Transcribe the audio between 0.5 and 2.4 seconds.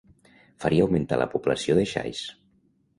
Faria augmentar la població de xais.